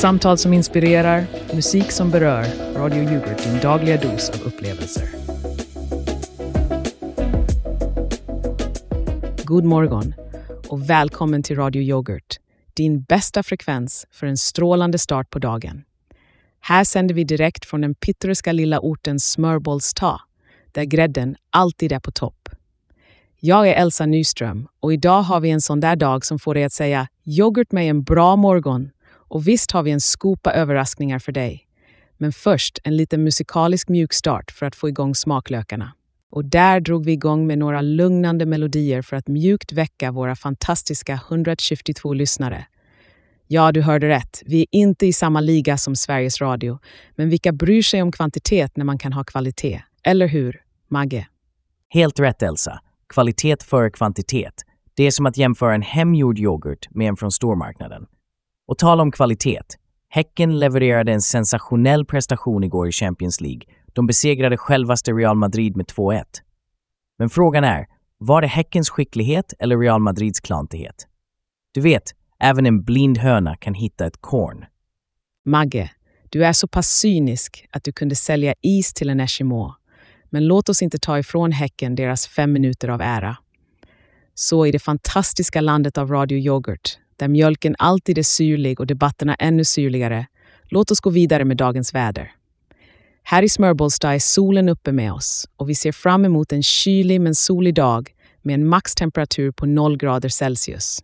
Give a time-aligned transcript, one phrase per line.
[0.00, 2.46] Samtal som inspirerar, musik som berör.
[2.74, 5.08] Radio Yoghurt, din dagliga dos av upplevelser.
[9.44, 10.14] God morgon
[10.68, 12.36] och välkommen till Radio Yoghurt,
[12.74, 15.84] din bästa frekvens för en strålande start på dagen.
[16.60, 20.20] Här sänder vi direkt från den pittoreska lilla orten Smörbollsta,
[20.72, 22.48] där grädden alltid är på topp.
[23.40, 26.64] Jag är Elsa Nyström och idag har vi en sån där dag som får dig
[26.64, 28.90] att säga yoghurt med en bra morgon
[29.30, 31.66] och visst har vi en skopa överraskningar för dig.
[32.18, 35.92] Men först en liten musikalisk mjukstart för att få igång smaklökarna.
[36.30, 41.20] Och där drog vi igång med några lugnande melodier för att mjukt väcka våra fantastiska
[41.28, 42.66] 122 lyssnare.
[43.46, 44.42] Ja, du hörde rätt.
[44.46, 46.78] Vi är inte i samma liga som Sveriges Radio.
[47.16, 49.82] Men vilka bryr sig om kvantitet när man kan ha kvalitet?
[50.02, 51.28] Eller hur, Magge?
[51.88, 52.80] Helt rätt Elsa.
[53.08, 54.54] Kvalitet före kvantitet.
[54.94, 58.06] Det är som att jämföra en hemgjord yoghurt med en från stormarknaden.
[58.70, 59.62] Och tala om kvalitet.
[60.08, 63.62] Häcken levererade en sensationell prestation igår i Champions League.
[63.92, 66.24] De besegrade självaste Real Madrid med 2-1.
[67.18, 67.86] Men frågan är,
[68.18, 71.06] var det Häckens skicklighet eller Real Madrids klantighet?
[71.72, 72.02] Du vet,
[72.40, 74.64] även en blind höna kan hitta ett korn.
[75.44, 75.90] Magge,
[76.28, 79.74] du är så pass cynisk att du kunde sälja is till en eshimo.
[80.24, 83.36] Men låt oss inte ta ifrån Häcken deras fem minuter av ära.
[84.34, 89.34] Så i det fantastiska landet av Radio Yoghurt, där mjölken alltid är syrlig och debatterna
[89.34, 90.26] ännu syrligare,
[90.68, 92.32] låt oss gå vidare med dagens väder.
[93.22, 97.20] Här i Smörbollsta är solen uppe med oss och vi ser fram emot en kylig
[97.20, 98.10] men solig dag
[98.42, 100.98] med en maxtemperatur på 0 grader Celsius.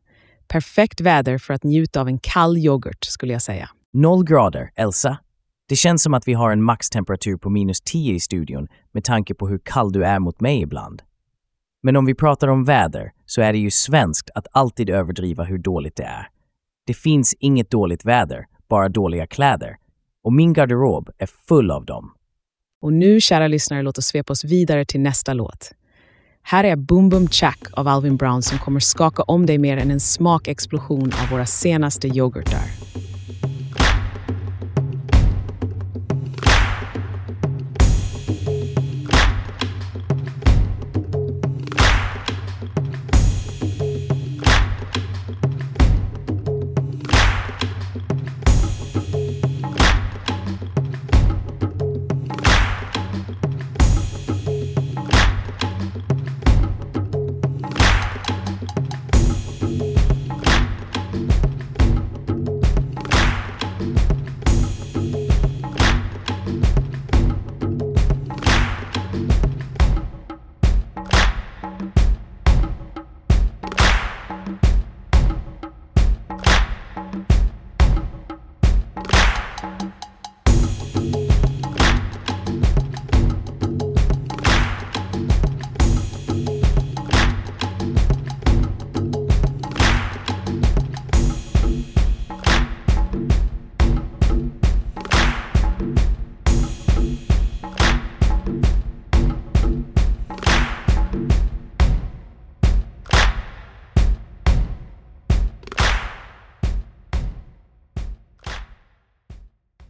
[0.49, 3.69] Perfekt väder för att njuta av en kall yoghurt, skulle jag säga.
[3.93, 5.19] 0 grader, Elsa.
[5.69, 9.35] Det känns som att vi har en maxtemperatur på minus 10 i studion med tanke
[9.35, 11.03] på hur kall du är mot mig ibland.
[11.83, 15.59] Men om vi pratar om väder så är det ju svenskt att alltid överdriva hur
[15.59, 16.29] dåligt det är.
[16.87, 19.77] Det finns inget dåligt väder, bara dåliga kläder.
[20.25, 22.13] Och min garderob är full av dem.
[22.83, 25.73] Och nu, kära lyssnare, låt oss svepa oss vidare till nästa låt.
[26.43, 29.91] Här är Boom Boom Chack av Alvin Brown som kommer skaka om dig mer än
[29.91, 32.76] en smakexplosion av våra senaste yoghurtar.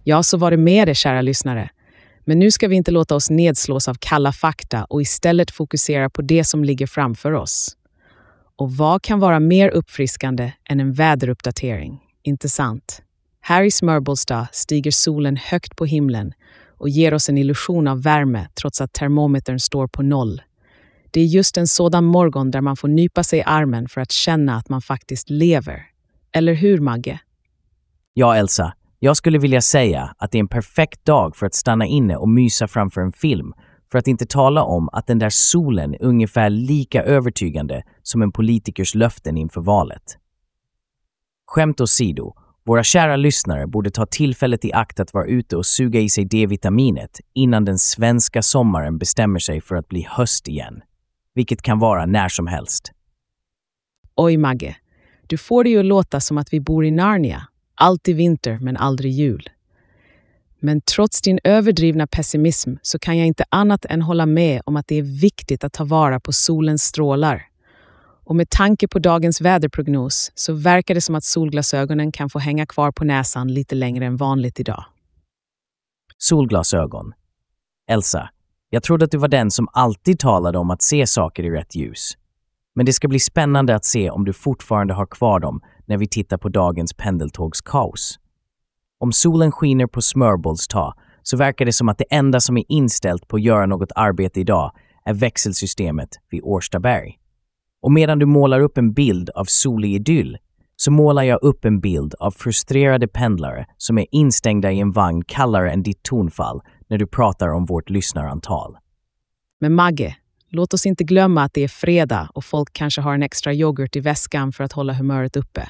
[0.09, 1.71] Ja, så var det med det, kära lyssnare.
[2.25, 6.23] Men nu ska vi inte låta oss nedslås av kalla fakta och istället fokusera på
[6.23, 7.77] det som ligger framför oss.
[8.57, 12.01] Och vad kan vara mer uppfriskande än en väderuppdatering?
[12.23, 13.03] Inte sant?
[13.41, 16.33] Här i Smörbolstad stiger solen högt på himlen
[16.79, 20.43] och ger oss en illusion av värme trots att termometern står på noll.
[21.11, 24.13] Det är just en sådan morgon där man får nypa sig i armen för att
[24.13, 25.83] känna att man faktiskt lever.
[26.33, 27.19] Eller hur, Magge?
[28.15, 28.73] Ja, Elsa.
[28.99, 32.29] Jag skulle vilja säga att det är en perfekt dag för att stanna inne och
[32.29, 33.53] mysa framför en film,
[33.91, 38.33] för att inte tala om att den där solen är ungefär lika övertygande som en
[38.33, 40.19] politikers löften inför valet.
[41.47, 42.35] Skämt åsido,
[42.67, 46.25] våra kära lyssnare borde ta tillfället i akt att vara ute och suga i sig
[46.25, 50.81] D-vitaminet innan den svenska sommaren bestämmer sig för att bli höst igen.
[51.35, 52.93] Vilket kan vara när som helst.
[54.17, 54.77] Oj, Magge.
[55.27, 57.43] Du får det ju att låta som att vi bor i Narnia.
[57.77, 59.51] Alltid vinter, men aldrig jul.
[60.61, 64.87] Men trots din överdrivna pessimism så kan jag inte annat än hålla med om att
[64.87, 67.49] det är viktigt att ta vara på solens strålar.
[68.25, 72.67] Och med tanke på dagens väderprognos så verkar det som att solglasögonen kan få hänga
[72.67, 74.85] kvar på näsan lite längre än vanligt idag.
[76.19, 77.13] Solglasögon.
[77.91, 78.29] Elsa,
[78.71, 81.75] jag trodde att du var den som alltid talade om att se saker i rätt
[81.75, 82.17] ljus.
[82.77, 86.09] Men det ska bli spännande att se om du fortfarande har kvar dem när vi
[86.09, 88.19] tittar på dagens pendeltågskaos.
[88.99, 93.29] Om solen skiner på smörbollstag så verkar det som att det enda som är inställt
[93.29, 94.73] på att göra något arbete idag
[95.05, 97.19] är växelsystemet vid Årstaberg.
[97.83, 100.39] Och medan du målar upp en bild av solig idyll
[100.77, 105.25] så målar jag upp en bild av frustrerade pendlare som är instängda i en vagn
[105.25, 108.77] kallare än ditt tonfall när du pratar om vårt lyssnarantal.
[109.61, 110.17] Men Magge,
[110.49, 113.97] låt oss inte glömma att det är fredag och folk kanske har en extra yoghurt
[113.97, 115.69] i väskan för att hålla humöret uppe.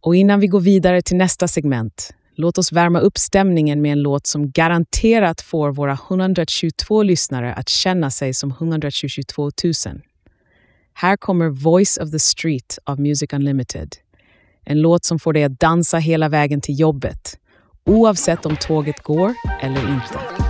[0.00, 4.02] Och innan vi går vidare till nästa segment, låt oss värma upp stämningen med en
[4.02, 9.52] låt som garanterat får våra 122 lyssnare att känna sig som 122 000.
[10.94, 13.96] Här kommer Voice of the Street av Music Unlimited.
[14.64, 17.38] En låt som får dig att dansa hela vägen till jobbet,
[17.84, 20.47] oavsett om tåget går eller inte.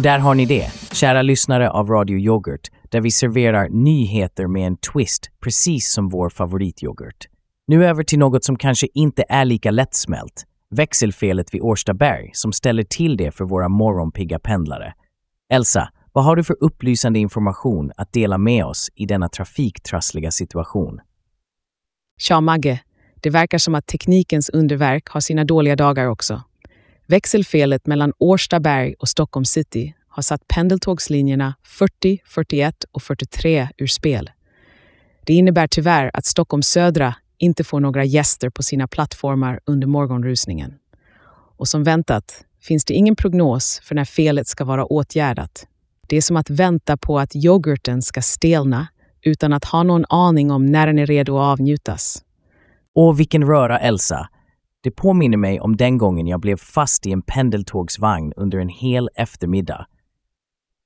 [0.00, 4.66] Och där har ni det, kära lyssnare av Radio Yoghurt, där vi serverar nyheter med
[4.66, 7.28] en twist, precis som vår favorityoghurt.
[7.66, 10.44] Nu över till något som kanske inte är lika lättsmält.
[10.70, 14.94] Växelfelet vid Årstaberg som ställer till det för våra morgonpigga pendlare.
[15.52, 21.00] Elsa, vad har du för upplysande information att dela med oss i denna trafiktrassliga situation?
[22.18, 22.80] Tja Magge,
[23.20, 26.42] det verkar som att teknikens underverk har sina dåliga dagar också.
[27.10, 34.30] Växelfelet mellan Årstaberg och Stockholm city har satt pendeltågslinjerna 40, 41 och 43 ur spel.
[35.26, 40.74] Det innebär tyvärr att Stockholm södra inte får några gäster på sina plattformar under morgonrusningen.
[41.56, 45.66] Och som väntat finns det ingen prognos för när felet ska vara åtgärdat.
[46.08, 48.88] Det är som att vänta på att yoghurten ska stelna
[49.22, 52.24] utan att ha någon aning om när den är redo att avnjutas.
[52.94, 54.28] Och vilken röra, Elsa!
[54.82, 59.08] Det påminner mig om den gången jag blev fast i en pendeltågsvagn under en hel
[59.14, 59.86] eftermiddag.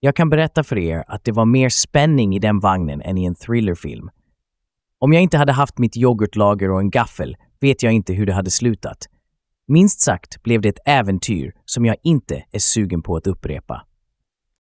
[0.01, 3.25] Jag kan berätta för er att det var mer spänning i den vagnen än i
[3.25, 4.11] en thrillerfilm.
[4.99, 8.33] Om jag inte hade haft mitt yoghurtlager och en gaffel vet jag inte hur det
[8.33, 8.99] hade slutat.
[9.69, 13.87] Minst sagt blev det ett äventyr som jag inte är sugen på att upprepa.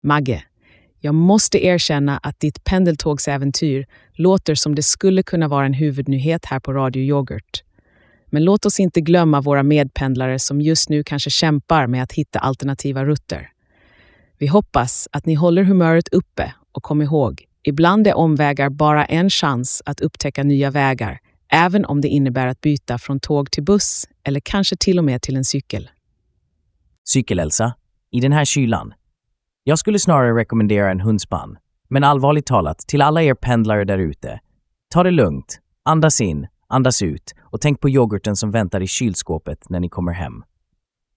[0.03, 0.45] Magge,
[1.01, 6.61] jag måste erkänna att ditt pendeltågsäventyr låter som det skulle kunna vara en huvudnyhet här
[6.61, 7.63] på Radio Yoghurt.
[8.33, 12.39] Men låt oss inte glömma våra medpendlare som just nu kanske kämpar med att hitta
[12.39, 13.49] alternativa rutter.
[14.39, 19.31] Vi hoppas att ni håller humöret uppe och kom ihåg, ibland är omvägar bara en
[19.31, 21.19] chans att upptäcka nya vägar,
[21.53, 25.23] även om det innebär att byta från tåg till buss eller kanske till och med
[25.23, 25.91] till en cykel.
[27.05, 27.75] Cykel-Elsa,
[28.11, 28.95] i den här kylan.
[29.65, 31.57] Jag skulle snarare rekommendera en hundspann.
[31.89, 34.41] Men allvarligt talat, till alla er pendlare där ute.
[34.95, 39.69] Ta det lugnt, andas in, andas ut och tänk på yoghurten som väntar i kylskåpet
[39.69, 40.45] när ni kommer hem.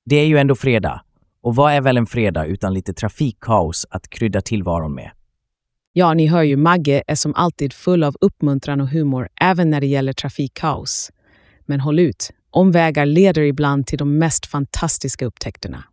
[0.05, 1.01] Det är ju ändå fredag.
[1.41, 5.11] Och vad är väl en fredag utan lite trafikkaos att krydda tillvaron med?
[5.93, 9.81] Ja, ni hör ju, Magge är som alltid full av uppmuntran och humor även när
[9.81, 11.11] det gäller trafikkaos.
[11.65, 15.83] Men håll ut, omvägar leder ibland till de mest fantastiska upptäckterna.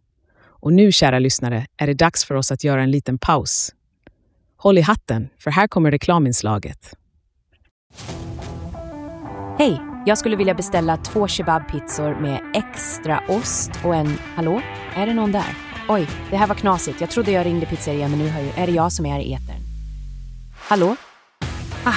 [0.45, 3.75] Och nu, kära lyssnare, är det dags för oss att göra en liten paus.
[4.57, 6.95] Håll i hatten, för här kommer reklaminslaget.
[9.63, 9.83] Hej!
[10.07, 14.19] Jag skulle vilja beställa två kebabpizzor med extra ost och en...
[14.37, 14.61] Hallå?
[14.95, 15.57] Är det någon där?
[15.89, 17.01] Oj, det här var knasigt.
[17.01, 19.61] Jag trodde jag ringde pizzerian men nu är det jag som är i etern.
[20.69, 20.97] Hallå?
[21.85, 21.93] Ah,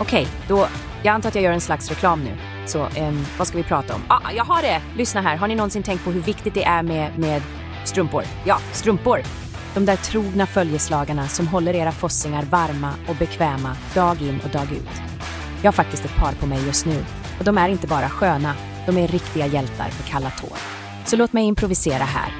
[0.00, 0.66] Okej, okay, då...
[1.02, 2.36] Jag antar att jag gör en slags reklam nu.
[2.66, 4.00] Så um, vad ska vi prata om?
[4.08, 4.82] Ah, jag har det!
[4.96, 5.36] Lyssna här.
[5.36, 7.42] Har ni någonsin tänkt på hur viktigt det är med, med
[7.84, 8.22] strumpor?
[8.46, 9.18] Ja, strumpor!
[9.74, 14.72] De där trogna följeslagarna som håller era fossingar varma och bekväma dag in och dag
[14.72, 15.17] ut.
[15.62, 17.04] Jag har faktiskt ett par på mig just nu
[17.38, 18.54] och de är inte bara sköna,
[18.86, 20.58] de är riktiga hjältar för kalla tår.
[21.04, 22.32] Så låt mig improvisera här.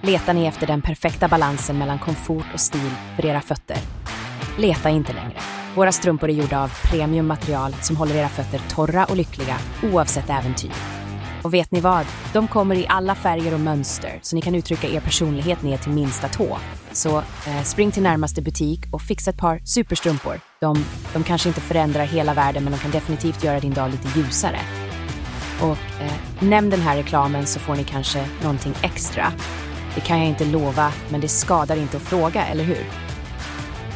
[0.00, 3.76] Letar ni efter den perfekta balansen mellan komfort och stil för era fötter?
[4.58, 5.36] Leta inte längre.
[5.74, 9.56] Våra strumpor är gjorda av premiummaterial som håller era fötter torra och lyckliga
[9.92, 10.72] oavsett äventyr.
[11.42, 12.06] Och vet ni vad?
[12.32, 15.92] De kommer i alla färger och mönster så ni kan uttrycka er personlighet ner till
[15.92, 16.58] minsta tå.
[16.92, 20.51] Så eh, spring till närmaste butik och fixa ett par superstrumpor.
[20.62, 24.18] De, de kanske inte förändrar hela världen men de kan definitivt göra din dag lite
[24.18, 24.60] ljusare.
[25.60, 29.32] Och eh, nämn den här reklamen så får ni kanske någonting extra.
[29.94, 32.86] Det kan jag inte lova, men det skadar inte att fråga, eller hur?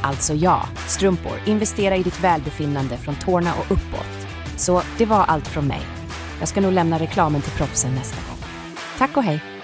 [0.02, 1.38] Alltså ja, strumpor.
[1.44, 4.28] Investera i ditt välbefinnande från tårna och uppåt.
[4.56, 5.80] Så det var allt från mig.
[6.38, 8.48] Jag ska nog lämna reklamen till proffsen nästa gång.
[8.98, 9.55] Tack och hej!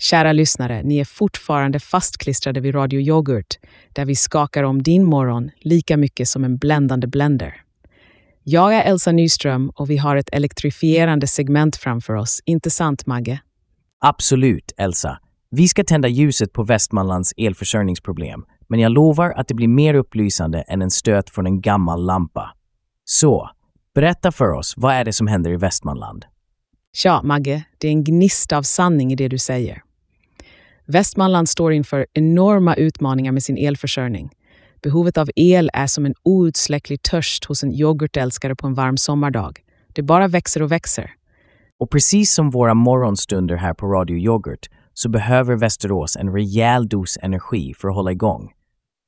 [0.00, 3.58] Kära lyssnare, ni är fortfarande fastklistrade vid Radio Yoghurt,
[3.92, 7.54] där vi skakar om din morgon lika mycket som en bländande blender.
[8.42, 13.40] Jag är Elsa Nyström och vi har ett elektrifierande segment framför oss, inte sant Magge?
[14.00, 15.18] Absolut, Elsa.
[15.50, 20.62] Vi ska tända ljuset på Västmanlands elförsörjningsproblem, men jag lovar att det blir mer upplysande
[20.62, 22.54] än en stöt från en gammal lampa.
[23.04, 23.50] Så,
[23.94, 26.24] berätta för oss, vad är det som händer i Västmanland?
[26.92, 29.82] Tja, Magge, det är en gnista av sanning i det du säger.
[30.90, 34.30] Västmanland står inför enorma utmaningar med sin elförsörjning.
[34.82, 39.58] Behovet av el är som en outsläcklig törst hos en yoghurtälskare på en varm sommardag.
[39.94, 41.10] Det bara växer och växer.
[41.78, 47.18] Och precis som våra morgonstunder här på Radio Yoghurt så behöver Västerås en rejäl dos
[47.22, 48.52] energi för att hålla igång.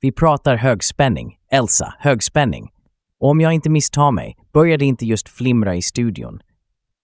[0.01, 1.37] Vi pratar högspänning.
[1.53, 2.71] Elsa, högspänning.
[3.21, 6.41] Och om jag inte misstar mig, börjar det inte just flimra i studion?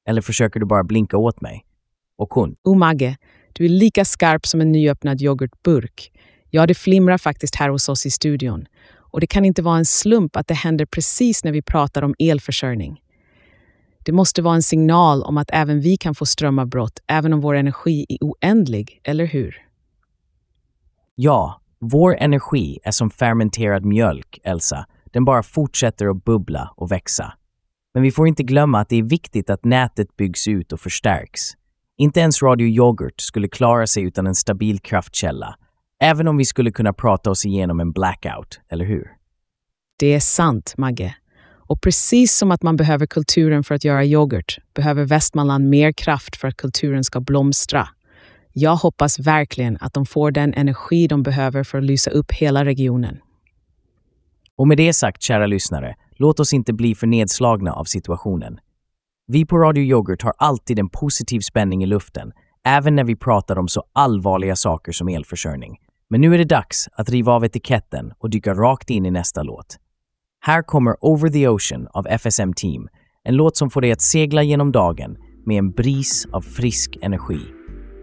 [0.09, 1.65] Eller försöker du bara blinka åt mig?
[2.19, 2.57] Och hon?
[2.79, 3.17] Magge,
[3.57, 6.13] du är lika skarp som en nyöppnad yoghurtburk.
[6.51, 8.67] Ja, det flimrar faktiskt här hos oss i studion.
[8.97, 12.15] Och det kan inte vara en slump att det händer precis när vi pratar om
[12.19, 13.01] elförsörjning.
[14.05, 17.55] Det måste vara en signal om att även vi kan få strömavbrott, även om vår
[17.55, 19.67] energi är oändlig, eller hur?
[21.15, 24.87] Ja, vår energi är som fermenterad mjölk, Elsa.
[25.05, 27.33] Den bara fortsätter att bubbla och växa.
[27.95, 31.53] Men vi får inte glömma att det är viktigt att nätet byggs ut och förstärks.
[31.99, 35.57] Inte ens Radio Yoghurt skulle klara sig utan en stabil kraftkälla,
[36.01, 39.09] även om vi skulle kunna prata oss igenom en blackout, eller hur?
[39.99, 41.17] Det är sant, Magge.
[41.69, 46.37] Och precis som att man behöver kulturen för att göra yoghurt behöver Västmanland mer kraft
[46.37, 47.89] för att kulturen ska blomstra.
[48.53, 52.65] Jag hoppas verkligen att de får den energi de behöver för att lysa upp hela
[52.65, 53.19] regionen.
[54.57, 58.59] Och med det sagt, kära lyssnare, låt oss inte bli för nedslagna av situationen.
[59.29, 62.33] Vi på Radio Yoghurt har alltid en positiv spänning i luften,
[62.65, 65.77] även när vi pratar om så allvarliga saker som elförsörjning.
[66.11, 69.43] Men nu är det dags att riva av etiketten och dyka rakt in i nästa
[69.43, 69.77] låt.
[70.41, 72.89] Här kommer Over the Ocean av FSM Team,
[73.25, 75.17] en låt som får dig att segla genom dagen
[75.47, 77.41] med en bris av frisk energi.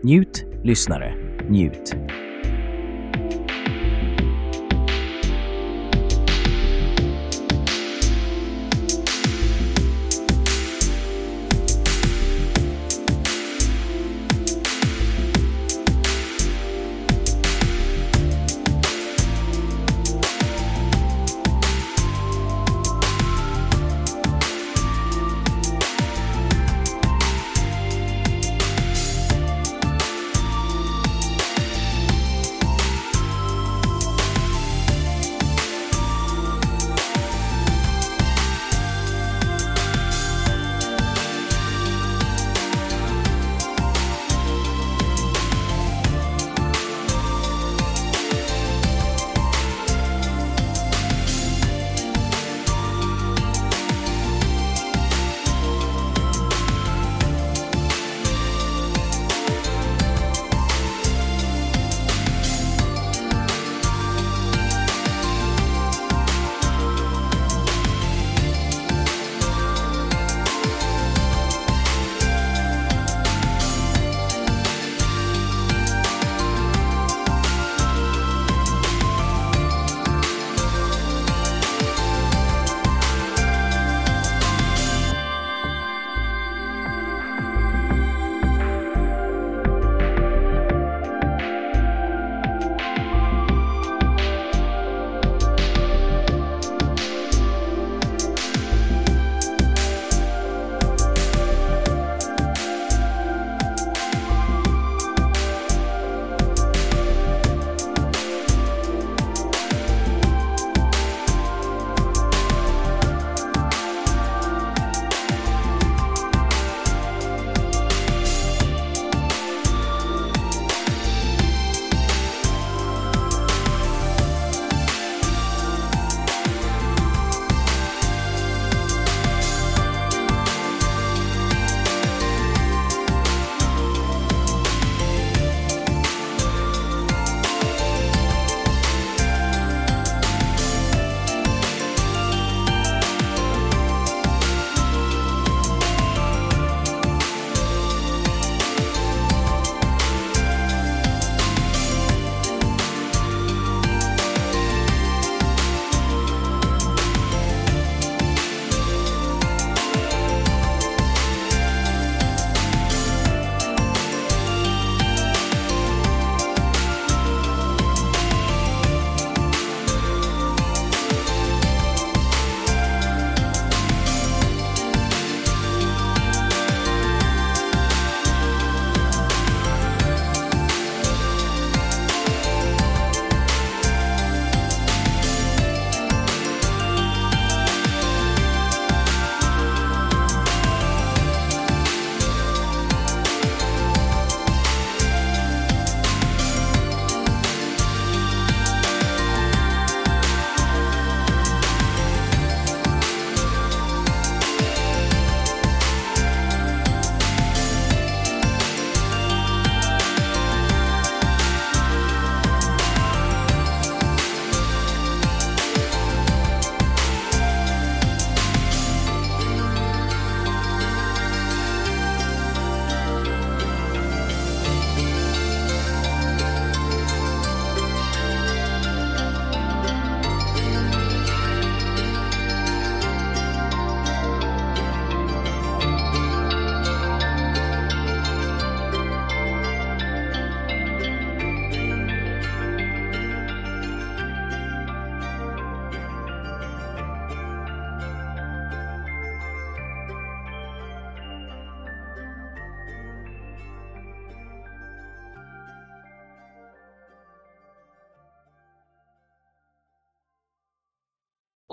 [0.03, 1.15] Njut, lyssnare,
[1.49, 1.95] njut!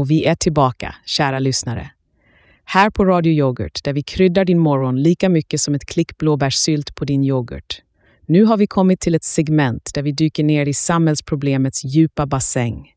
[0.00, 1.90] Och vi är tillbaka, kära lyssnare.
[2.64, 6.94] Här på Radio Yoghurt, där vi kryddar din morgon lika mycket som ett klick blåbärssylt
[6.94, 7.82] på din yoghurt.
[8.26, 12.92] Nu har vi kommit till ett segment där vi dyker ner i samhällsproblemets djupa bassäng.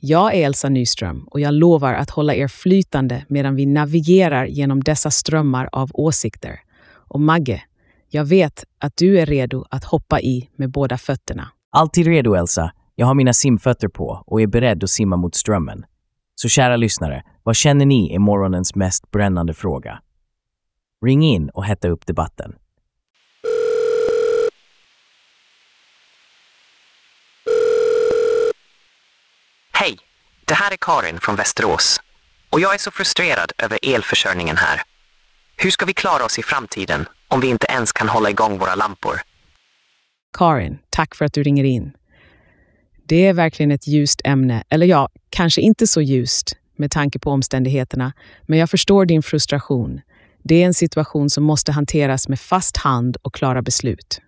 [0.00, 4.82] Jag är Elsa Nyström och jag lovar att hålla er flytande medan vi navigerar genom
[4.82, 6.60] dessa strömmar av åsikter.
[6.88, 7.62] Och Magge,
[8.10, 11.48] jag vet att du är redo att hoppa i med båda fötterna.
[11.70, 12.72] Alltid redo, Elsa.
[12.94, 15.84] Jag har mina simfötter på och är beredd att simma mot strömmen.
[16.34, 20.00] Så kära lyssnare, vad känner ni är morgonens mest brännande fråga?
[21.06, 22.54] Ring in och hetta upp debatten.
[29.72, 29.98] Hej!
[30.44, 32.00] Det här är Karin från Västerås.
[32.50, 34.82] Och jag är så frustrerad över elförsörjningen här.
[35.56, 38.74] Hur ska vi klara oss i framtiden om vi inte ens kan hålla igång våra
[38.74, 39.20] lampor?
[40.38, 41.92] Karin, tack för att du ringer in.
[43.06, 47.30] Det är verkligen ett ljust ämne, eller ja, kanske inte så ljust med tanke på
[47.30, 48.12] omständigheterna,
[48.42, 50.00] men jag förstår din frustration.
[50.42, 54.20] Det är en situation som måste hanteras med fast hand och klara beslut.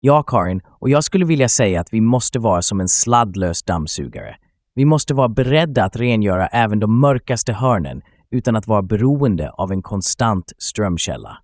[0.00, 4.36] Ja, Karin, och jag skulle vilja säga att vi måste vara som en sladdlös dammsugare.
[4.74, 9.72] Vi måste vara beredda att rengöra även de mörkaste hörnen utan att vara beroende av
[9.72, 11.38] en konstant strömkälla.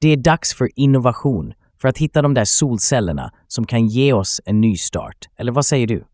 [0.00, 1.52] Det är dags för innovation
[1.84, 5.28] för att hitta de där solcellerna som kan ge oss en ny start.
[5.36, 6.04] Eller vad säger du?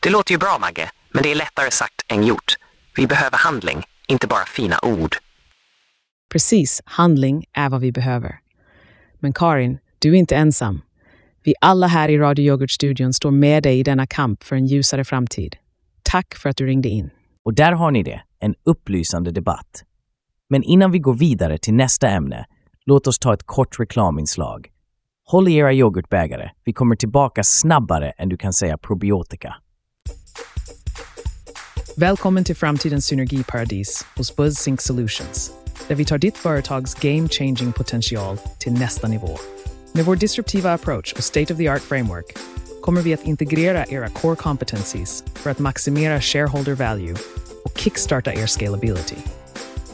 [0.00, 2.54] Det låter ju bra, Magge, men det är lättare sagt än gjort.
[2.96, 5.16] Vi behöver handling, inte bara fina ord.
[6.32, 8.38] Precis, handling är vad vi behöver.
[9.18, 10.82] Men Karin, du är inte ensam.
[11.42, 15.04] Vi alla här i Radio Yoghurt-studion står med dig i denna kamp för en ljusare
[15.04, 15.56] framtid.
[16.02, 17.10] Tack för att du ringde in.
[17.44, 19.84] Och där har ni det, en upplysande debatt.
[20.52, 22.44] Men innan vi går vidare till nästa ämne,
[22.86, 24.68] låt oss ta ett kort reklaminslag.
[25.26, 29.54] Håll i era yoghurtbägare, vi kommer tillbaka snabbare än du kan säga probiotika.
[31.96, 35.52] Välkommen till framtidens synergiparadis hos BuzzSync Solutions,
[35.88, 39.38] där vi tar ditt företags game-changing potential till nästa nivå.
[39.94, 42.36] Med vår disruptiva approach och state-of-the-art framework
[42.82, 47.16] kommer vi att integrera era core competencies för att maximera shareholder value
[47.64, 49.16] och kickstarta er scalability.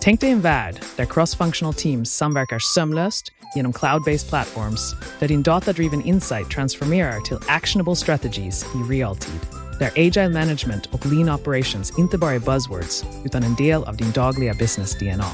[0.07, 6.03] Tänk dig en värld där cross-functional teams samverkar sömlöst genom cloud-based platforms där din data-driven
[6.03, 9.40] insight transformerar till actionable strategies i realtid.
[9.79, 14.11] Där agile management och lean operations inte bara är buzzwords utan en del av din
[14.11, 15.31] dagliga business DNA.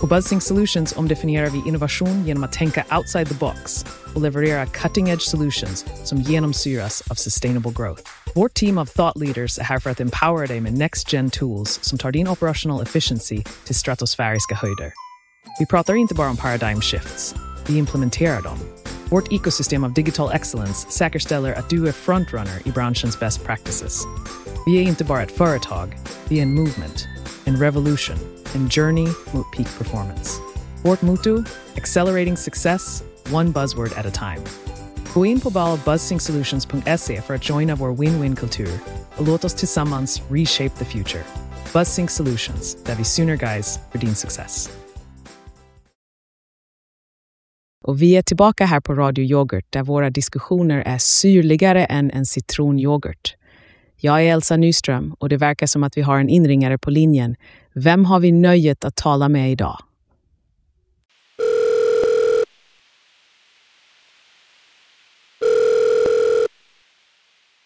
[0.00, 5.20] På Buzzing Solutions omdefinierar vi innovation genom att tänka outside the box och leverera cutting-edge
[5.20, 8.02] solutions som genomsyras av sustainable growth.
[8.34, 11.98] Vårt team av thought leaders är här för att empowera dig med next-gen tools som
[11.98, 14.92] tar din operational efficiency till stratosfäriska höjder.
[15.58, 17.34] Vi pratar inte bara om paradigm shifts,
[17.66, 18.58] vi implementerar dem.
[19.10, 24.02] Vårt ekosystem av digital excellence säkerställer att du är frontrunner i branschens best practices.
[24.66, 27.06] Vi är inte bara ett företag, vi är en movement,
[27.46, 28.16] en revolution,
[28.54, 30.40] en journey mot peak performance.
[30.82, 31.44] Vårt Mutu,
[31.76, 34.42] Accelerating success, one buzzword at a time.
[35.14, 35.50] Gå in på
[35.84, 38.78] buzzsyncsolutions.se för att joina vår win-win-kultur
[39.16, 41.24] och låt oss tillsammans reshape the future.
[41.72, 44.70] Buzzsync Solutions, där vi synergize för din success.
[47.84, 52.26] Och vi är tillbaka här på Radio Yoghurt där våra diskussioner är syrligare än en
[52.26, 53.36] citronyoghurt.
[54.02, 57.36] Jag är Elsa Nyström och det verkar som att vi har en inringare på linjen.
[57.72, 59.78] Vem har vi nöjet att tala med idag?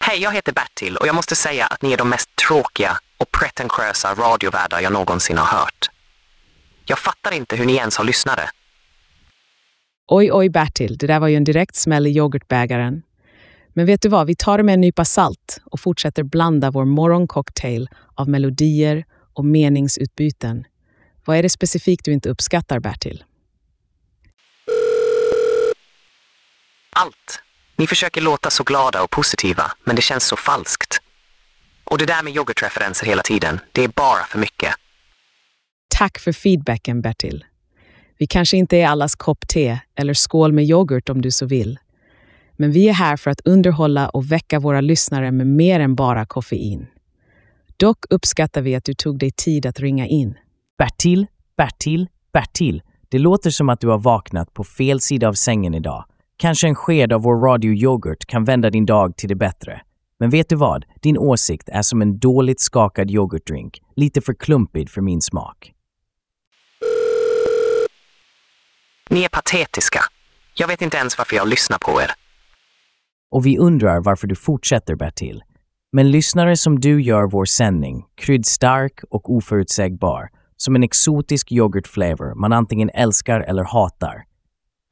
[0.03, 3.31] Hej, jag heter Bertil och jag måste säga att ni är de mest tråkiga och
[3.31, 5.89] pretentiösa radiovärdar jag någonsin har hört.
[6.85, 8.49] Jag fattar inte hur ni ens har lyssnare.
[10.07, 13.03] Oj, oj Bertil, det där var ju en direkt smäll i yoghurtbägaren.
[13.77, 16.85] Men vet du vad, vi tar det med en nypa salt och fortsätter blanda vår
[16.85, 20.65] morgoncocktail av melodier och meningsutbyten.
[21.25, 23.23] Vad är det specifikt du inte uppskattar, Bertil?
[26.89, 27.41] Allt.
[27.75, 30.97] Ni försöker låta så glada och positiva, men det känns så falskt.
[31.83, 34.75] Och det där med yoghurtreferenser hela tiden, det är bara för mycket.
[35.87, 37.45] Tack för feedbacken, Bertil.
[38.17, 41.79] Vi kanske inte är allas kopp te eller skål med yoghurt om du så vill.
[42.57, 46.25] Men vi är här för att underhålla och väcka våra lyssnare med mer än bara
[46.25, 46.87] koffein.
[47.77, 50.37] Dock uppskattar vi att du tog dig tid att ringa in.
[50.77, 52.81] Bertil, Bertil, Bertil.
[53.09, 56.05] Det låter som att du har vaknat på fel sida av sängen idag.
[56.37, 59.81] Kanske en sked av vår radioyoghurt kan vända din dag till det bättre.
[60.19, 60.85] Men vet du vad?
[61.01, 63.81] Din åsikt är som en dåligt skakad yoghurtdrink.
[63.95, 65.71] Lite för klumpig för min smak.
[69.09, 69.99] Ni är patetiska.
[70.53, 72.24] Jag vet inte ens varför jag lyssnar på er.
[73.31, 75.43] Och vi undrar varför du fortsätter Bertil.
[75.91, 82.53] Men lyssnare som du gör vår sändning kryddstark och oförutsägbar, som en exotisk yoghurtflavor man
[82.53, 84.23] antingen älskar eller hatar.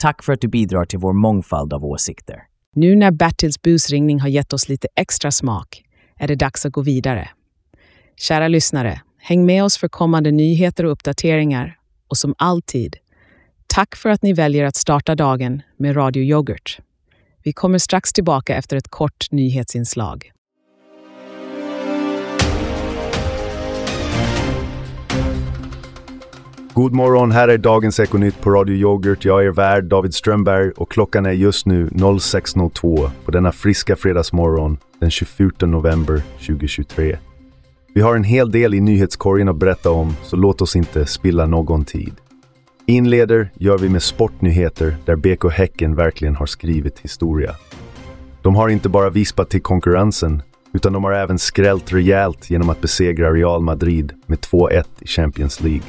[0.02, 2.44] Tack för att du bidrar till vår mångfald av åsikter.
[2.76, 5.84] Nu när Bertils busringning har gett oss lite extra smak
[6.20, 7.30] är det dags att gå vidare.
[8.18, 11.78] Kära lyssnare, häng med oss för kommande nyheter och uppdateringar.
[12.08, 12.96] Och som alltid,
[13.68, 16.80] tack för att ni väljer att starta dagen med Radio Yoghurt.
[17.46, 20.32] Vi kommer strax tillbaka efter ett kort nyhetsinslag.
[26.74, 29.26] God morgon, här är dagens Ekonytt på Radio Yoghurt.
[29.26, 33.96] Jag är er värd David Strömberg och klockan är just nu 06.02 på denna friska
[33.96, 37.18] fredagsmorgon den 24 november 2023.
[37.94, 41.46] Vi har en hel del i nyhetskorgen att berätta om, så låt oss inte spilla
[41.46, 42.14] någon tid.
[42.86, 47.56] Inleder gör vi med sportnyheter där BK Häcken verkligen har skrivit historia.
[48.42, 50.42] De har inte bara vispat till konkurrensen,
[50.74, 55.62] utan de har även skrällt rejält genom att besegra Real Madrid med 2-1 i Champions
[55.62, 55.88] League.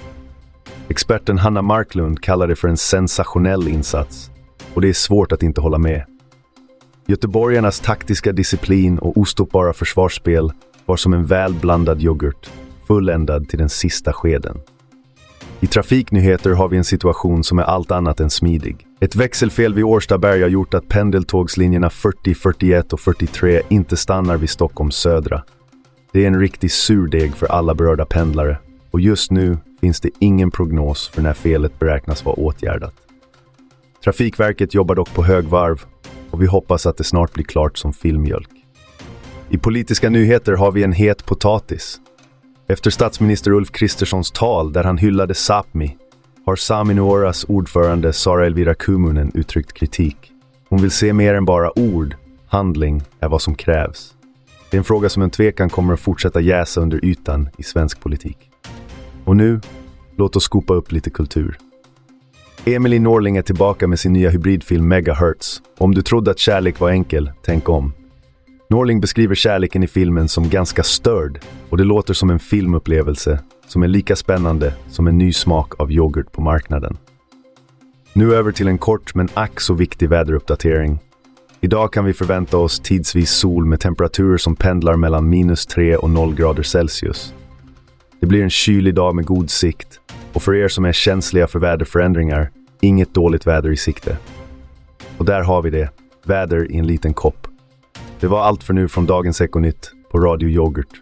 [0.89, 4.31] Experten Hanna Marklund kallar det för en sensationell insats
[4.75, 6.05] och det är svårt att inte hålla med.
[7.07, 10.53] Göteborgarnas taktiska disciplin och ostoppbara försvarsspel
[10.87, 12.51] var som en välblandad yoghurt,
[12.87, 14.61] fulländad till den sista skeden.
[15.65, 18.87] I trafiknyheter har vi en situation som är allt annat än smidig.
[19.01, 24.51] Ett växelfel vid Årstaberg har gjort att pendeltågslinjerna 40, 41 och 43 inte stannar vid
[24.51, 25.43] Stockholms södra.
[26.13, 28.59] Det är en riktig surdeg för alla berörda pendlare
[28.91, 32.95] och just nu finns det ingen prognos för när felet beräknas vara åtgärdat.
[34.05, 35.85] Trafikverket jobbar dock på högvarv
[36.31, 38.51] och vi hoppas att det snart blir klart som filmjölk.
[39.49, 42.01] I politiska nyheter har vi en het potatis.
[42.67, 45.97] Efter statsminister Ulf Kristerssons tal där han hyllade Sápmi
[46.47, 50.17] har Saminuoras ordförande Sara Elvira Kumunen uttryckt kritik.
[50.69, 54.15] Hon vill se mer än bara ord, handling är vad som krävs.
[54.71, 58.01] Det är en fråga som en tvekan kommer att fortsätta jäsa under ytan i svensk
[58.01, 58.51] politik.
[59.25, 59.61] Och nu,
[60.17, 61.59] låt oss skopa upp lite kultur.
[62.65, 65.63] Emily Norling är tillbaka med sin nya hybridfilm Megahertz.
[65.79, 67.93] Om du trodde att kärlek var enkel, tänk om.
[68.69, 73.83] Norling beskriver kärleken i filmen som ganska störd och det låter som en filmupplevelse som
[73.83, 76.97] är lika spännande som en ny smak av yoghurt på marknaden.
[78.13, 80.99] Nu över till en kort men ack så viktig väderuppdatering.
[81.61, 86.11] Idag kan vi förvänta oss tidsvis sol med temperaturer som pendlar mellan minus 3 och
[86.11, 87.35] 0 grader Celsius.
[88.21, 90.01] Det blir en kylig dag med god sikt
[90.33, 92.51] och för er som är känsliga för väderförändringar,
[92.81, 94.17] inget dåligt väder i sikte.
[95.19, 95.91] Och där har vi det,
[96.25, 97.44] väder i en liten kopp.
[98.21, 101.01] Det var allt för nu från dagens Ekonytt på Radio Yoghurt.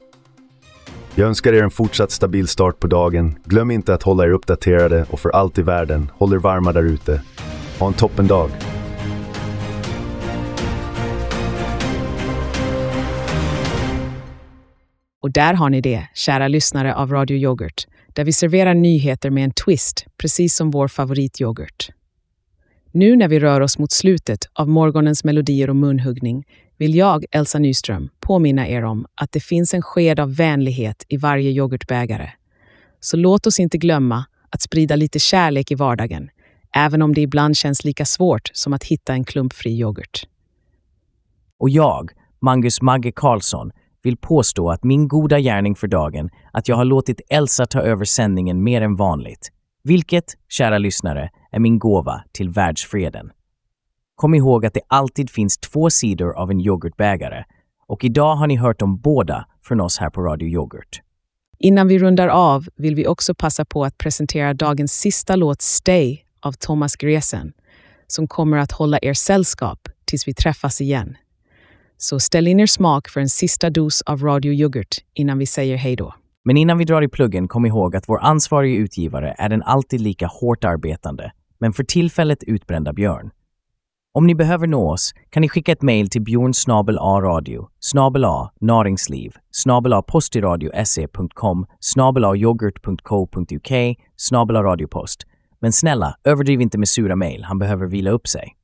[1.15, 3.39] Jag önskar er en fortsatt stabil start på dagen.
[3.45, 6.83] Glöm inte att hålla er uppdaterade och för allt i världen, håll er varma där
[6.83, 7.23] ute.
[7.79, 8.51] Ha en toppen dag!
[15.23, 19.45] Och där har ni det, kära lyssnare av Radio Yoghurt, där vi serverar nyheter med
[19.45, 21.91] en twist, precis som vår favorityoghurt.
[22.95, 26.45] Nu när vi rör oss mot slutet av morgonens melodier och munhuggning
[26.79, 31.17] vill jag, Elsa Nyström, påminna er om att det finns en sked av vänlighet i
[31.17, 32.31] varje yoghurtbägare.
[33.01, 36.31] Så låt oss inte glömma att sprida lite kärlek i vardagen,
[36.77, 40.27] även om det ibland känns lika svårt som att hitta en klumpfri yoghurt.
[41.59, 43.71] Och jag, Mangus Magge Karlsson,
[44.03, 48.05] vill påstå att min goda gärning för dagen att jag har låtit Elsa ta över
[48.05, 49.53] sändningen mer än vanligt.
[49.85, 53.31] Vilket, kära lyssnare, är min gåva till världsfreden.
[54.23, 57.45] Kom ihåg att det alltid finns två sidor av en yoghurtbägare
[57.87, 61.01] och idag har ni hört om båda från oss här på Radio Yoghurt.
[61.59, 66.19] Innan vi rundar av vill vi också passa på att presentera dagens sista låt Stay
[66.41, 67.53] av Thomas Gresen
[68.07, 71.17] som kommer att hålla er sällskap tills vi träffas igen.
[71.99, 75.77] Så ställ in er smak för en sista dos av Radio Yoghurt innan vi säger
[75.77, 76.15] hej då.
[76.45, 80.01] Men innan vi drar i pluggen, kom ihåg att vår ansvarige utgivare är den alltid
[80.01, 83.31] lika hårt arbetande, men för tillfället utbrända Björn.
[84.15, 90.03] Om ni behöver nå oss kan ni skicka ett mejl till bjornsnabel-a-radio, snabel-a naringsliv, snabel-a
[90.03, 95.27] postiradio.se.com, snabel-a yoghurt.co.uk, snabel-a radiopost.
[95.61, 98.57] Men snälla, överdriv inte med sura mejl, han behöver vila upp sig.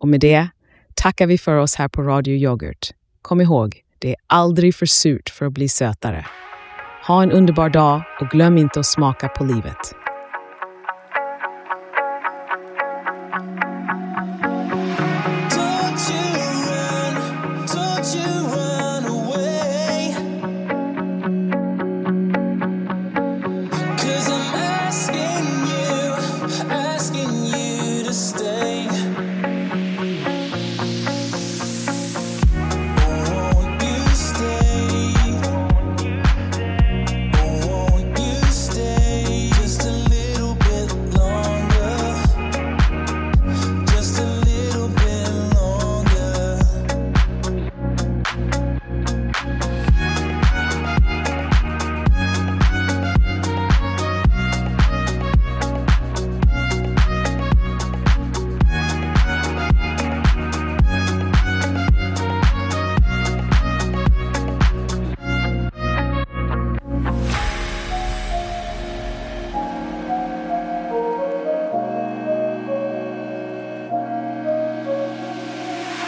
[0.00, 0.48] Och med det
[0.94, 2.90] tackar vi för oss här på Radio Yoghurt.
[3.22, 6.26] Kom ihåg, det är aldrig för surt för att bli sötare.
[7.06, 9.94] Ha en underbar dag och glöm inte att smaka på livet.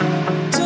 [0.01, 0.60] to